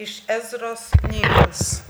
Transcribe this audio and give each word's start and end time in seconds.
Iš 0.00 0.22
Ezros 0.32 0.86
knygos. 0.96 1.82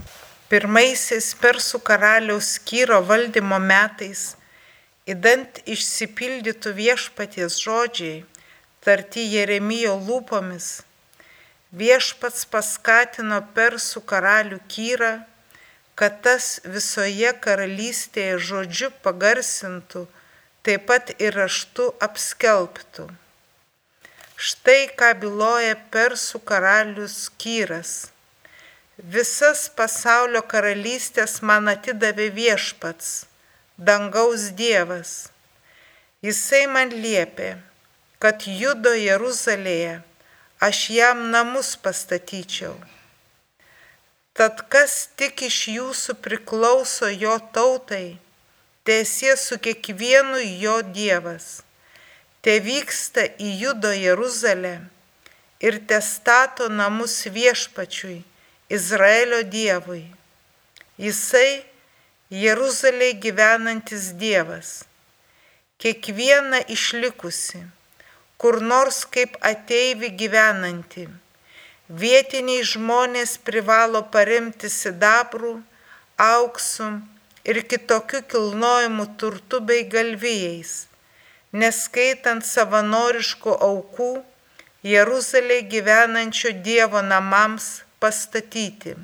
Pirmaisiais 0.51 1.29
persų 1.39 1.79
karaliaus 1.87 2.49
Kyro 2.67 2.97
valdymo 3.07 3.61
metais, 3.63 4.23
įdant 5.07 5.61
išsipildytų 5.63 6.73
viešpaties 6.81 7.61
žodžiai, 7.63 8.25
tarti 8.83 9.29
Jeremijo 9.31 9.95
lūpomis, 10.09 10.83
viešpats 11.71 12.51
paskatino 12.51 13.39
persų 13.55 14.03
karalių 14.03 14.59
Kyrą, 14.75 15.15
kad 15.95 16.19
tas 16.27 16.57
visoje 16.67 17.31
karalystėje 17.47 18.43
žodžiu 18.51 18.91
pagarsintų, 19.07 20.09
taip 20.67 20.91
pat 20.91 21.15
ir 21.23 21.39
raštu 21.45 21.93
apskelbtų. 22.11 23.13
Štai 24.41 24.87
ką 24.97 25.09
byloja 25.21 25.75
persų 25.93 26.39
karalius 26.49 27.17
Kyras. 27.43 27.91
Visas 29.17 29.67
pasaulio 29.77 30.41
karalystės 30.53 31.35
man 31.51 31.69
atidavė 31.69 32.31
viešpats, 32.39 33.11
dangaus 33.77 34.49
Dievas. 34.63 35.13
Jisai 36.25 36.63
man 36.73 36.97
liepė, 37.05 37.51
kad 38.17 38.49
judo 38.63 38.97
Jeruzalėje 38.97 40.01
aš 40.71 40.83
jam 40.97 41.27
namus 41.37 41.77
pastatyčiau. 41.85 42.75
Tad 44.33 44.69
kas 44.73 45.01
tik 45.21 45.45
iš 45.53 45.67
jūsų 45.77 46.17
priklauso 46.25 47.13
jo 47.13 47.37
tautai, 47.53 48.07
tiesie 48.89 49.37
su 49.37 49.61
kiekvienu 49.61 50.47
jo 50.65 50.81
Dievas 50.97 51.59
te 52.41 52.57
vyksta 52.65 53.27
į 53.37 53.51
Judo 53.61 53.91
Jeruzalę 53.93 54.73
ir 55.61 55.77
te 55.89 55.99
stato 56.01 56.71
namus 56.73 57.19
viešpačiui, 57.35 58.23
Izraelio 58.73 59.43
Dievui. 59.45 60.07
Jisai 61.01 61.61
Jeruzalėje 62.33 63.19
gyvenantis 63.27 64.11
Dievas, 64.17 64.71
kiekviena 65.81 66.63
išlikusi, 66.77 67.61
kur 68.41 68.61
nors 68.65 69.05
kaip 69.05 69.37
ateivi 69.53 70.13
gyvenanti. 70.23 71.09
Vietiniai 71.91 72.65
žmonės 72.65 73.35
privalo 73.45 74.05
paremti 74.15 74.71
sidabrų, 74.73 75.59
auksų 76.17 76.93
ir 77.45 77.65
kitokių 77.73 78.23
kilnojimų 78.31 79.09
turtų 79.21 79.61
bei 79.73 79.89
galvijais 79.97 80.79
neskaitant 81.53 82.47
savanoriškų 82.47 83.55
aukų 83.67 84.11
Jeruzalėje 84.87 85.67
gyvenančio 85.75 86.53
Dievo 86.67 87.03
namams 87.05 87.83
pastatyti. 88.01 88.95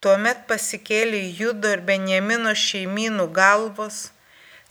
Tuomet 0.00 0.44
pasikėlė 0.46 1.20
Judo 1.40 1.72
ir 1.74 1.82
Benjamino 1.82 2.54
šeimynų 2.54 3.26
galvos, 3.34 4.12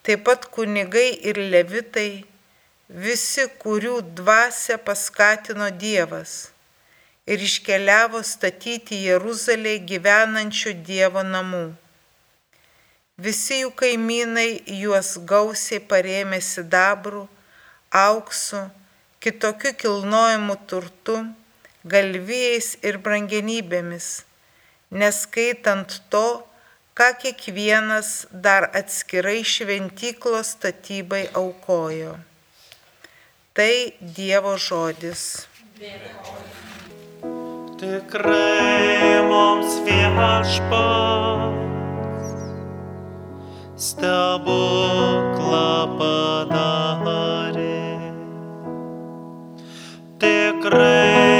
taip 0.07 0.23
pat 0.29 0.47
kunigai 0.55 1.09
ir 1.29 1.37
levitai, 1.51 2.23
visi, 2.87 3.49
kurių 3.59 3.99
dvasia 4.15 4.79
paskatino 4.79 5.67
Dievas 5.69 6.45
ir 7.27 7.43
iškeliavo 7.43 8.21
statyti 8.23 9.01
Jeruzalėje 9.03 9.83
gyvenančio 9.91 10.71
Dievo 10.87 11.23
namų. 11.27 11.65
Visi 13.17 13.63
jų 13.63 13.71
kaimynai 13.73 14.59
juos 14.77 15.15
gausiai 15.25 15.79
parėmė 15.81 16.37
sidabrų, 16.37 17.23
auksu, 17.89 18.59
kitokiu 19.25 19.71
kilnojimu 19.73 20.53
turtu, 20.69 21.15
galvijais 21.81 22.75
ir 22.85 22.99
brangenybėmis, 23.01 24.11
neskaitant 24.93 25.97
to, 26.13 26.45
ką 26.93 27.09
kiekvienas 27.23 28.29
dar 28.29 28.69
atskirai 28.77 29.41
šventyklos 29.41 30.53
statybai 30.53 31.25
aukojo. 31.33 32.19
Tai 33.57 33.73
Dievo 33.97 34.59
žodis. 34.61 35.47
Tikrai 37.81 39.25
mums 39.25 39.81
viešpats 39.89 41.66
stebuklą 43.77 45.69
padarė. 45.99 47.77
Tikrai 50.17 51.36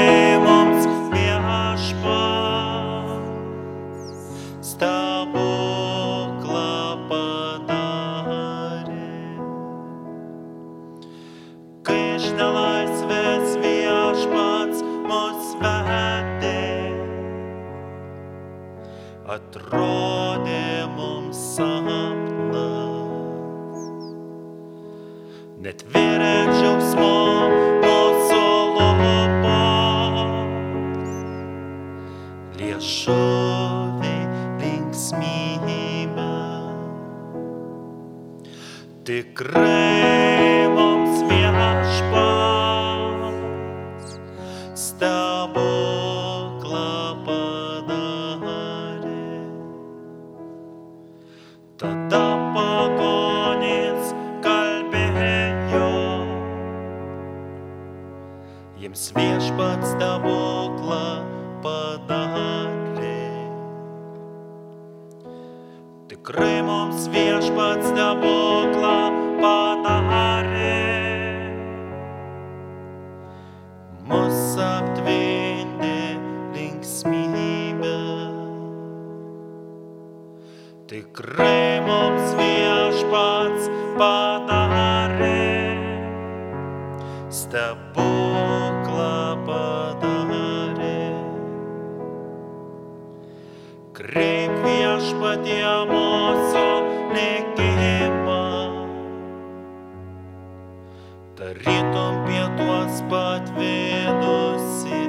jiems 58.98 59.12
viešpats 59.14 59.92
stebuklą 59.94 61.22
padarė. 61.62 63.18
Tikrai 66.10 66.62
mums 66.66 67.06
viešpats 67.12 67.92
stebuklą 67.92 68.96
padarė. 69.38 70.82
Mūsų 74.08 74.66
aptvindė 74.66 76.18
linksmybė. 76.56 77.98
Tikrai 80.90 81.80
mums 81.86 82.34
viešpats 82.34 83.70
padarė. 83.94 85.36
Stebuklą 87.30 87.87
viešpatie 94.64 95.72
mūsų 95.90 96.64
likimą. 97.14 98.46
Tarytum 101.38 102.14
pietuos 102.26 103.02
patvedusi 103.10 105.00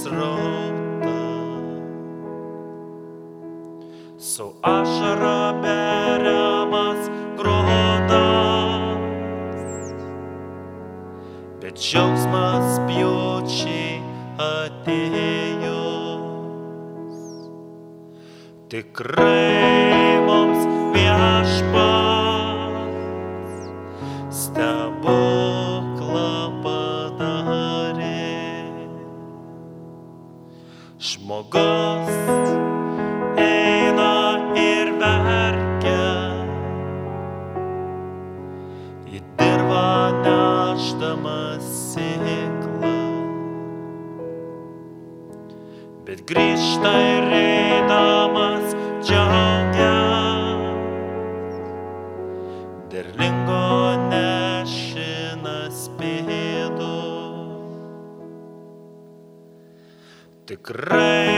srautą. 0.00 1.20
Su 4.18 4.46
ašara 4.62 5.52
beriamas 5.62 7.06
grūdas. 7.38 8.26
Bet 11.62 11.74
džiaugsmas 11.78 12.80
pjūčiai 12.88 14.02
atėjus. 14.50 15.25
Tikrai 18.76 20.20
mums 20.28 20.66
viešpats. 20.92 21.72
Stebuklą 24.28 25.25
Tikrai 60.66 61.35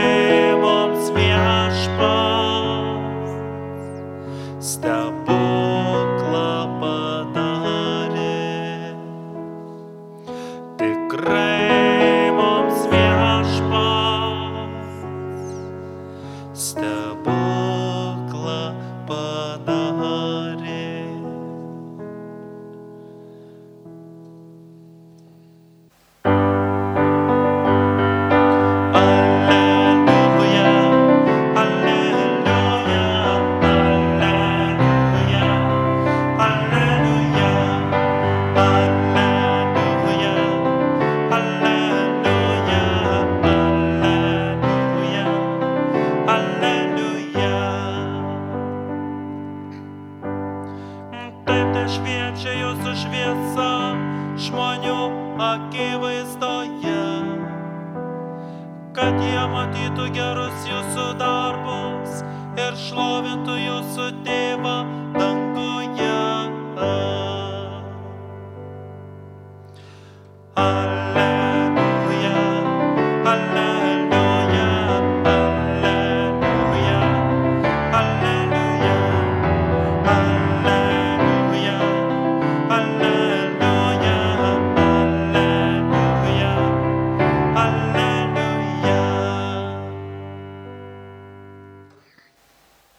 šlovintų 63.19 63.55
jūsų 63.59 64.05
tėvą 64.23 64.75
danguje. 65.19 65.48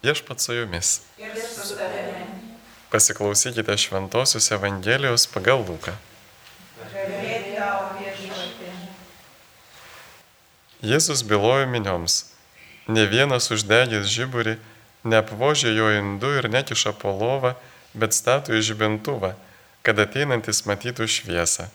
Viešpat 0.03 0.39
su 0.39 0.53
jumis. 0.53 1.01
Pasiklausykite 2.89 3.77
Šventojios 3.77 4.51
Evangelijos 4.51 5.27
pagal 5.29 5.61
Luką. 5.61 5.93
Jėzus 10.81 11.21
bylojo 11.21 11.67
minioms. 11.69 12.33
Ne 12.89 13.05
vienas 13.05 13.51
uždegęs 13.53 14.09
žiburį 14.09 14.55
neapvožė 15.05 15.75
jo 15.77 15.91
indu 15.93 16.33
ir 16.39 16.49
nekiša 16.49 16.95
po 16.97 17.13
lovą, 17.13 17.53
bet 17.93 18.17
stato 18.17 18.57
į 18.57 18.63
žibintuvą, 18.71 19.35
kad 19.85 20.01
ateinantis 20.01 20.63
matytų 20.65 21.05
šviesą. 21.05 21.69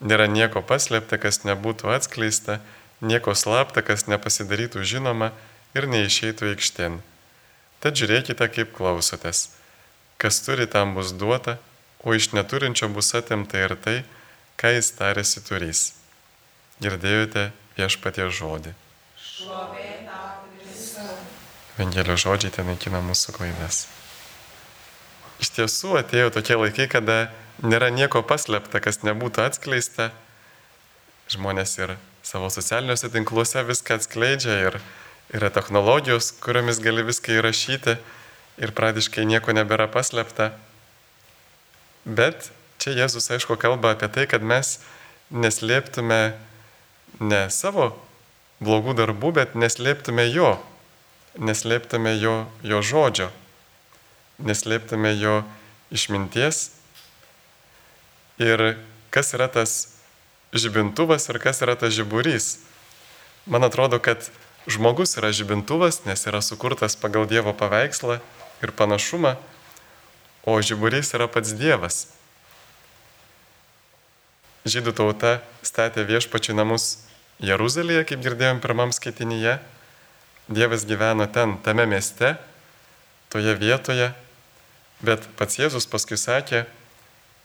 Nėra 0.00 0.24
nieko 0.24 0.64
paslėpta, 0.64 1.20
kas 1.20 1.44
nebūtų 1.44 1.92
atskleista, 1.92 2.62
nieko 3.04 3.36
slapta, 3.36 3.84
kas 3.84 4.08
nepasidarytų 4.08 4.88
žinoma 4.88 5.34
ir 5.76 5.84
neišeitų 5.84 6.54
aikštėn. 6.54 7.00
Tad 7.78 7.98
žiūrėkite, 7.98 8.48
kaip 8.50 8.72
klausotės. 8.74 9.48
Kas 10.18 10.40
turi, 10.42 10.66
tam 10.66 10.96
bus 10.96 11.12
duota, 11.14 11.58
o 12.02 12.14
iš 12.14 12.32
neturinčio 12.34 12.88
bus 12.90 13.12
atimta 13.14 13.60
ir 13.62 13.76
tai, 13.78 14.00
ką 14.58 14.74
jis 14.74 14.90
tarėsi 14.98 15.44
turys. 15.46 15.82
Girdėjote 16.82 17.50
viešpatie 17.78 18.26
žodį. 18.34 18.74
Evangelio 21.78 22.16
žodžiai 22.18 22.50
ten 22.50 22.66
naikina 22.66 22.98
mūsų 23.06 23.36
klaidas. 23.36 23.84
Iš 25.38 25.52
tiesų 25.54 26.00
atėjo 26.00 26.32
tokie 26.34 26.56
laikai, 26.58 26.88
kada 26.90 27.28
nėra 27.62 27.92
nieko 27.94 28.24
paslėpta, 28.26 28.82
kas 28.82 29.04
nebūtų 29.06 29.44
atskleista. 29.46 30.10
Žmonės 31.30 31.76
ir 31.78 31.94
savo 32.26 32.50
socialiniuose 32.50 33.12
tinkluose 33.14 33.62
viską 33.68 34.00
atskleidžia 34.00 34.56
ir 34.66 34.80
yra 35.34 35.50
technologijos, 35.52 36.32
kuriomis 36.40 36.80
gali 36.80 37.04
viską 37.04 37.36
įrašyti 37.38 37.96
ir 38.58 38.72
pradiškai 38.74 39.26
nieko 39.28 39.52
nebėra 39.52 39.88
paslėpta. 39.92 40.52
Bet 42.08 42.48
čia 42.80 42.94
Jėzus 42.96 43.28
aišku 43.34 43.58
kalba 43.60 43.92
apie 43.94 44.08
tai, 44.08 44.24
kad 44.30 44.42
mes 44.42 44.78
neslėptume 45.28 46.38
ne 47.20 47.42
savo 47.52 47.90
blogų 48.64 48.96
darbų, 48.98 49.34
bet 49.36 49.54
neslėptume 49.58 50.24
jo, 50.30 50.56
neslėptume 51.38 52.16
jo, 52.16 52.46
jo 52.64 52.80
žodžio, 52.82 53.28
neslėptume 54.40 55.12
jo 55.18 55.42
išminties. 55.94 56.70
Ir 58.38 58.78
kas 59.10 59.34
yra 59.34 59.48
tas 59.50 59.98
žibintuvas 60.54 61.28
ir 61.28 61.40
kas 61.42 61.60
yra 61.64 61.76
tas 61.76 61.92
žiburys. 61.94 62.58
Man 63.48 63.64
atrodo, 63.66 63.98
kad 64.00 64.30
žmogus 64.68 65.16
yra 65.16 65.32
žibintuvas, 65.32 66.04
nes 66.04 66.26
yra 66.28 66.42
sukurtas 66.44 66.96
pagal 67.00 67.24
Dievo 67.26 67.54
paveikslą 67.56 68.20
ir 68.62 68.72
panašumą, 68.76 69.36
o 70.44 70.60
žiburys 70.60 71.14
yra 71.16 71.28
pats 71.28 71.56
Dievas. 71.56 72.06
Žydų 74.68 74.92
tauta 74.92 75.38
statė 75.64 76.04
viešpačių 76.04 76.56
namus 76.58 76.98
Jeruzalėje, 77.40 78.04
kaip 78.10 78.20
girdėjom 78.20 78.60
pirmam 78.60 78.92
skaitinyje. 78.92 79.56
Dievas 80.48 80.84
gyveno 80.88 81.28
ten, 81.32 81.56
tame 81.64 81.84
mieste, 81.88 82.36
toje 83.32 83.54
vietoje, 83.56 84.12
bet 85.04 85.24
pats 85.40 85.60
Jėzus 85.60 85.88
paskui 85.88 86.16
sakė, 86.20 86.64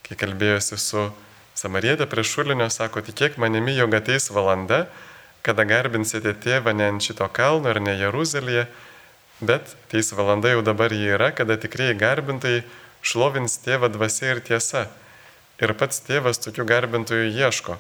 kai 0.04 0.20
kalbėjosi 0.20 0.80
su 0.80 1.08
Samarietė 1.54 2.08
prie 2.10 2.24
šulinio, 2.26 2.66
sako, 2.74 3.04
tikėk 3.06 3.36
manimi, 3.38 3.76
jog 3.78 3.94
ateis 3.94 4.32
valanda, 4.34 4.88
kada 5.44 5.66
garbinsite 5.68 6.34
tėvą 6.44 6.74
ne 6.76 6.88
ant 6.94 7.04
šito 7.04 7.28
kalno 7.36 7.72
ir 7.74 7.82
ne 7.84 7.98
Jeruzalėje, 8.00 8.68
bet 9.44 9.76
ateis 9.88 10.14
valanda 10.16 10.54
jau 10.54 10.64
dabar 10.64 10.94
jį 10.96 11.16
yra, 11.18 11.32
kada 11.36 11.58
tikrieji 11.60 11.98
garbintai 12.00 12.62
šlovins 13.04 13.60
tėvą 13.66 13.92
dvasia 13.92 14.38
ir 14.38 14.44
tiesa. 14.48 14.88
Ir 15.62 15.76
pats 15.78 16.00
tėvas 16.08 16.40
tokių 16.44 16.66
garbintojų 16.72 17.28
ieško. 17.36 17.78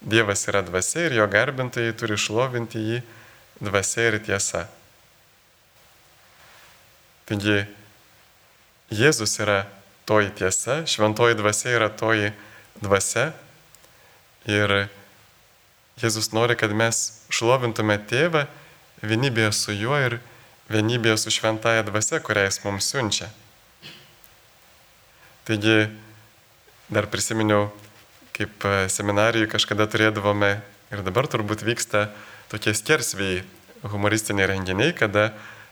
Dievas 0.00 0.46
yra 0.48 0.62
dvasia 0.64 1.08
ir 1.08 1.16
jo 1.18 1.26
garbintojai 1.28 1.96
turi 1.96 2.16
šlovinti 2.20 2.84
jį 2.84 3.00
dvasia 3.60 4.06
ir 4.12 4.20
tiesa. 4.24 4.68
Taigi 7.28 7.64
Jėzus 8.90 9.36
yra 9.38 9.64
toji 10.08 10.32
tiesa, 10.34 10.80
šventoji 10.88 11.36
dvasia 11.38 11.76
yra 11.76 11.90
toji 11.94 12.32
dvasia 12.82 13.28
ir 14.50 14.90
Jėzus 15.98 16.30
nori, 16.32 16.54
kad 16.54 16.70
mes 16.70 17.20
šlovintume 17.34 17.98
tėvą 18.08 18.46
vienybėje 19.02 19.50
su 19.56 19.74
juo 19.74 19.98
ir 19.98 20.20
vienybėje 20.70 21.16
su 21.24 21.32
šventaja 21.34 21.82
dvasia, 21.88 22.20
kurią 22.22 22.46
jis 22.46 22.60
mums 22.64 22.88
siunčia. 22.92 23.30
Taigi 25.48 25.90
dar 26.92 27.08
prisiminiau, 27.10 27.70
kaip 28.36 28.66
seminarijui 28.92 29.50
kažkada 29.50 29.88
turėdavome 29.90 30.52
ir 30.94 31.02
dabar 31.06 31.26
turbūt 31.30 31.64
vyksta 31.66 32.08
tokie 32.52 32.74
skersviai 32.74 33.42
humoristiniai 33.82 34.48
renginiai, 34.50 34.94
kada 34.94 35.30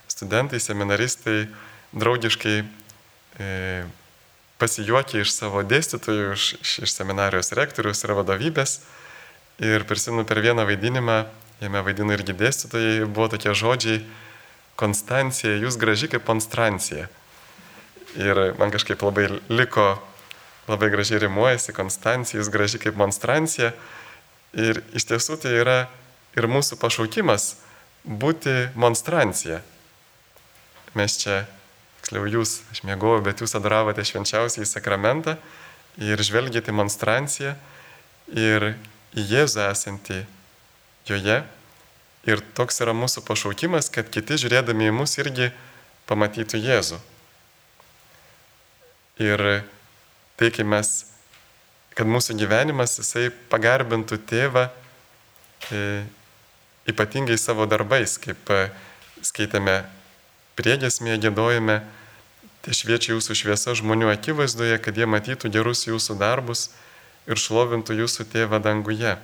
studentai, 0.09 0.61
seminaristai 0.63 1.47
draugiškai 1.93 2.57
e, 2.63 3.49
pasijuokia 4.59 5.23
iš 5.23 5.33
savo 5.35 5.63
dėstytojų, 5.67 6.33
iš, 6.35 6.47
iš, 6.59 6.73
iš 6.87 6.95
seminarijos 6.95 7.53
rektorius 7.57 8.03
ir 8.05 8.15
vadovybės. 8.19 8.81
Ir 9.59 9.83
prisimenu 9.85 10.23
per 10.23 10.39
vieną 10.39 10.63
vaidinimą, 10.69 11.19
jame 11.59 11.81
vaidino 11.83 12.15
irgi 12.15 12.37
dėstytojai, 12.39 13.07
buvo 13.11 13.33
tokie 13.35 13.55
žodžiai, 13.59 14.03
Konstancija, 14.79 15.57
jūs 15.59 15.75
graži 15.75 16.07
kaip 16.07 16.29
monstrancija. 16.31 17.09
Ir 18.15 18.39
man 18.61 18.71
kažkaip 18.71 19.01
labai 19.03 19.25
liko, 19.51 19.89
labai 20.71 20.93
gražiai 20.93 21.25
rimuojasi, 21.25 21.75
Konstancija, 21.75 22.39
jūs 22.39 22.51
graži 22.55 22.79
kaip 22.79 22.95
monstrancija. 22.95 23.73
Ir 24.55 24.79
iš 24.95 25.09
tiesų 25.11 25.41
tai 25.43 25.57
yra 25.59 25.79
ir 26.39 26.47
mūsų 26.47 26.79
pašaukimas 26.79 27.57
būti 28.07 28.69
monstrancija. 28.79 29.59
Mes 30.95 31.17
čia, 31.19 31.41
tiksliau 31.99 32.31
jūs, 32.31 32.61
aš 32.71 32.85
mėgojau, 32.87 33.25
bet 33.27 33.43
jūs 33.43 33.57
adoravote 33.59 34.07
švenčiausiai 34.07 34.69
sakramentą 34.69 35.35
ir 35.99 36.23
žvelgėte 36.23 36.71
monstranciją 36.71 37.57
ir 38.31 38.71
į 39.17 39.25
Jėzų 39.33 39.63
esantį 39.69 40.23
joje. 41.09 41.39
Ir 42.29 42.43
toks 42.57 42.83
yra 42.85 42.93
mūsų 42.97 43.23
pašaukimas, 43.25 43.89
kad 43.93 44.11
kiti 44.13 44.37
žiūrėdami 44.43 44.91
į 44.91 44.97
mus 44.99 45.17
irgi 45.21 45.53
pamatytų 46.09 46.61
Jėzų. 46.61 46.99
Ir 49.25 49.45
tai, 50.39 50.51
kai 50.55 50.67
mes, 50.67 50.91
kad 51.97 52.07
mūsų 52.07 52.37
gyvenimas 52.39 52.99
jisai 53.01 53.31
pagarbintų 53.51 54.21
tėvą 54.29 54.69
e, 55.73 55.81
ypatingai 56.91 57.39
savo 57.41 57.67
darbais, 57.67 58.19
kaip 58.23 58.53
e, 58.55 58.69
skaitėme 59.27 59.81
priegesmėje, 60.59 61.23
gėdojame, 61.27 61.81
tai 62.63 62.77
šviečia 62.77 63.15
jūsų 63.15 63.37
šviesa 63.41 63.75
žmonių 63.79 64.13
akivaizdoje, 64.13 64.79
kad 64.83 64.99
jie 64.99 65.09
matytų 65.09 65.51
gerus 65.55 65.87
jūsų 65.89 66.19
darbus 66.21 66.69
ir 67.29 67.41
šlovintų 67.41 67.99
jūsų 68.01 68.27
tėvą 68.33 68.61
danguje. 68.65 69.15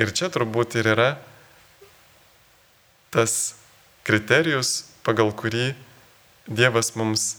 Ir 0.00 0.12
čia 0.16 0.32
turbūt 0.32 0.78
ir 0.80 0.88
yra 0.94 1.10
tas 3.12 3.54
kriterijus, 4.08 4.88
pagal 5.04 5.34
kurį 5.36 5.74
Dievas 6.42 6.96
mums 6.98 7.36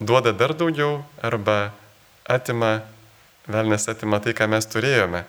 duoda 0.00 0.32
dar 0.32 0.54
daugiau 0.56 1.02
arba 1.20 1.74
atima, 2.24 2.86
velnės 3.44 3.84
atima 3.90 4.16
tai, 4.24 4.32
ką 4.32 4.46
mes 4.48 4.64
turėjome. 4.70 5.26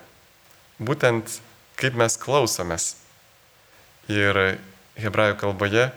Būtent 0.79 1.41
kaip 1.79 1.97
mes 1.99 2.15
klausomės. 2.21 2.93
Ir 4.07 4.59
hebrajų 4.99 5.35
kalboje 5.41 5.89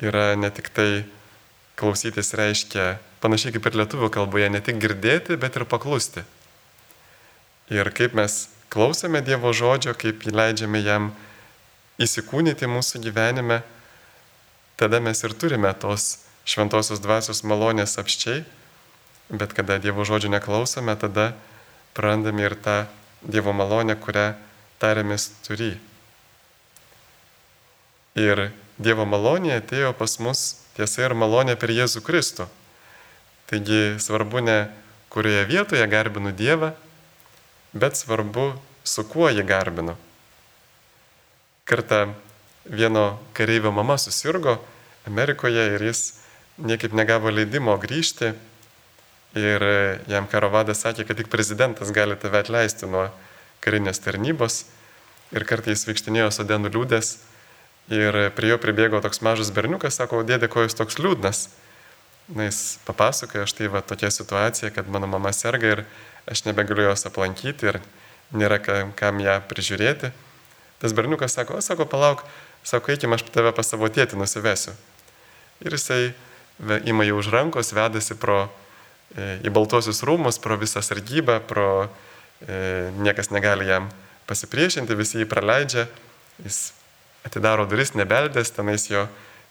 yra 0.00 0.32
ne 0.40 0.50
tik 0.54 0.70
tai 0.72 1.04
klausytis 1.78 2.32
reiškia, 2.38 2.96
panašiai 3.22 3.54
kaip 3.54 3.66
ir 3.68 3.78
lietuvių 3.82 4.10
kalboje, 4.14 4.50
ne 4.52 4.60
tik 4.64 4.78
girdėti, 4.82 5.38
bet 5.40 5.56
ir 5.58 5.66
paklusti. 5.68 6.24
Ir 7.72 7.90
kaip 7.92 8.14
mes 8.16 8.46
klausome 8.72 9.20
Dievo 9.24 9.52
žodžio, 9.52 9.94
kaip 9.98 10.24
leidžiame 10.28 10.80
jam 10.84 11.10
įsikūnyti 12.00 12.68
mūsų 12.70 13.02
gyvenime, 13.04 13.62
tada 14.78 15.00
mes 15.02 15.20
ir 15.26 15.34
turime 15.34 15.72
tos 15.74 16.24
šventosios 16.48 17.02
dvasios 17.04 17.42
malonės 17.44 17.98
apščiai, 18.00 18.44
bet 19.34 19.52
kada 19.56 19.80
Dievo 19.82 20.06
žodžio 20.08 20.30
neklausome, 20.32 20.94
tada 20.96 21.32
prarandame 21.96 22.46
ir 22.46 22.56
tą 22.56 22.84
Dievo 23.20 23.52
malonę, 23.52 23.98
kurią 23.98 24.30
tarėmės 24.78 25.28
turi. 25.44 25.74
Ir 28.18 28.48
Dievo 28.78 29.04
malonė 29.04 29.58
atėjo 29.58 29.90
pas 29.98 30.16
mus 30.22 30.44
tiesa 30.78 31.08
ir 31.08 31.16
malonė 31.18 31.58
per 31.58 31.74
Jėzų 31.74 32.04
Kristų. 32.06 32.46
Taigi 33.48 33.96
svarbu 34.00 34.42
ne 34.44 34.58
kurioje 35.08 35.44
vietoje 35.48 35.86
garbinu 35.88 36.32
Dievą, 36.32 36.72
bet 37.72 37.96
svarbu 37.96 38.52
su 38.84 39.04
kuo 39.08 39.30
jį 39.32 39.44
garbinu. 39.48 39.96
Kartą 41.68 42.14
vieno 42.64 43.18
kareivio 43.36 43.72
mama 43.72 43.98
susirgo 43.98 44.58
Amerikoje 45.08 45.64
ir 45.74 45.84
jis 45.88 46.02
niekaip 46.58 46.92
negavo 46.92 47.32
leidimo 47.32 47.76
grįžti 47.80 48.34
ir 49.38 49.64
jam 50.08 50.28
karo 50.28 50.50
vadas 50.52 50.84
sakė, 50.84 51.06
kad 51.08 51.16
tik 51.20 51.32
prezidentas 51.32 51.92
gali 51.92 52.16
tave 52.16 52.40
atleisti 52.42 52.88
nuo 52.88 53.08
karinės 53.64 54.00
tarnybos 54.04 54.62
ir 55.32 55.44
kartais 55.48 55.84
vaikštinėjo 55.88 56.30
sodenų 56.34 56.72
liūdės 56.76 57.16
Ir 57.88 58.16
prie 58.36 58.50
jo 58.52 58.58
pribėgo 58.60 59.00
toks 59.00 59.22
mažas 59.24 59.48
berniukas, 59.54 59.96
sako, 59.96 60.20
dėdė, 60.28 60.50
ko 60.52 60.66
jūs 60.66 60.76
toks 60.76 60.98
liūdnas. 61.00 61.46
Na, 62.28 62.44
jis 62.44 62.76
papasakojo, 62.84 63.46
štai 63.48 63.70
va 63.72 63.80
tokia 63.80 64.10
situacija, 64.12 64.70
kad 64.70 64.88
mano 64.88 65.08
mama 65.08 65.32
serga 65.32 65.70
ir 65.72 65.84
aš 66.28 66.44
nebegaliu 66.44 66.84
jos 66.90 67.06
aplankyti 67.08 67.70
ir 67.70 67.78
nėra 68.36 68.58
kam 68.60 69.22
ją 69.24 69.38
prižiūrėti. 69.48 70.10
Tas 70.78 70.92
berniukas 70.92 71.32
sako, 71.34 71.56
o 71.58 71.64
sako, 71.64 71.88
palauk, 71.88 72.22
sako, 72.62 72.92
eikime, 72.92 73.16
aš 73.16 73.24
tave 73.32 73.52
pas 73.56 73.66
savo 73.66 73.88
tėtį 73.88 74.20
nusivesiu. 74.20 74.76
Ir 75.64 75.74
jisai 75.74 76.12
ima 76.84 77.06
jau 77.08 77.16
už 77.18 77.30
rankos, 77.32 77.72
vedasi 77.72 78.14
pro, 78.20 78.44
e, 79.16 79.38
į 79.48 79.52
baltuosius 79.54 80.04
rūmus, 80.04 80.38
pro 80.42 80.58
visą 80.60 80.84
sargybą, 80.84 81.40
pro 81.48 81.88
e, 82.44 82.92
niekas 83.00 83.32
negali 83.32 83.66
jam 83.70 83.88
pasipriešinti, 84.28 84.98
visi 84.98 85.22
jį 85.22 85.30
praleidžia. 85.30 85.88
Jis 86.44 86.74
atidaro 87.26 87.64
duris, 87.66 87.96
nebeldės, 87.98 88.52
tenais 88.54 88.86
jo 88.90 89.08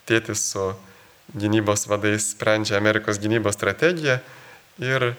tėtis 0.08 0.46
su 0.54 0.70
gynybos 1.36 1.88
vadais 1.92 2.32
sprendžia 2.32 2.78
Amerikos 2.78 3.20
gynybos 3.20 3.58
strategiją 3.58 4.20
ir 4.80 5.14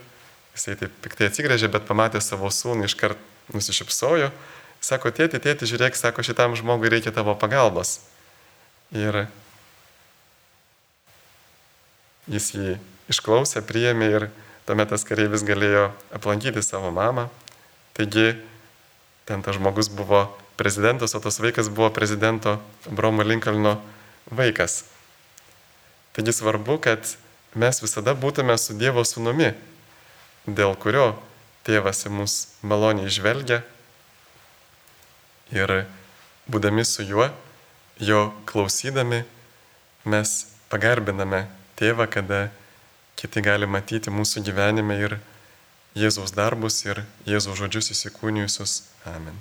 jisai 0.57 0.77
taip 0.81 0.95
piktai 1.05 1.29
atsigrėžė, 1.29 1.71
bet 1.73 1.87
pamatė 1.88 2.23
savo 2.25 2.50
sūnų 2.53 2.88
iškart 2.88 3.21
nusišypsojo. 3.55 4.31
Sako, 4.81 5.11
tėti, 5.11 5.41
tėti, 5.43 5.67
žiūrėk, 5.67 5.97
sako, 5.99 6.23
šitam 6.23 6.55
žmogui 6.59 6.91
reikia 6.93 7.11
tavo 7.15 7.35
pagalbos. 7.38 7.99
Ir 8.95 9.27
jis 12.31 12.53
jį 12.55 12.77
išklausė, 13.11 13.65
priėmė 13.67 14.11
ir 14.12 14.29
tuomet 14.69 14.93
tas 14.93 15.05
kareivis 15.09 15.45
galėjo 15.49 15.88
aplankyti 16.15 16.62
savo 16.62 16.93
mamą. 16.95 17.27
Taigi 17.97 18.37
ten 19.29 19.43
tas 19.43 19.59
žmogus 19.59 19.91
buvo 19.93 20.29
prezidentas, 20.61 21.15
o 21.15 21.21
tas 21.21 21.41
vaikas 21.43 21.71
buvo 21.73 21.91
prezidento 21.95 22.59
Bromo 22.87 23.27
Lincolno 23.27 23.79
vaikas. 24.31 24.85
Taigi 26.18 26.32
svarbu, 26.32 26.80
kad 26.82 26.98
mes 27.54 27.76
visada 27.78 28.10
būtume 28.10 28.56
su 28.58 28.75
Dievo 28.75 29.04
sūnumi, 29.06 29.52
dėl 30.50 30.72
kurio 30.75 31.12
tėvas 31.62 32.00
į 32.08 32.10
mus 32.10 32.32
maloniai 32.66 33.06
žvelgia 33.06 33.60
ir 35.54 35.84
būdami 36.50 36.82
su 36.82 37.06
juo, 37.06 37.28
jo 38.02 38.32
klausydami, 38.50 39.20
mes 40.10 40.32
pagarbiname 40.75 41.44
tėvą, 41.78 42.08
kada 42.10 42.48
kiti 43.14 43.44
gali 43.46 43.70
matyti 43.70 44.10
mūsų 44.10 44.42
gyvenime 44.50 44.98
ir 44.98 45.20
Jėzaus 45.94 46.34
darbus 46.34 46.82
ir 46.82 47.04
Jėzaus 47.30 47.62
žodžius 47.62 47.92
įsikūnijusius. 47.94 48.80
Amen. 49.14 49.38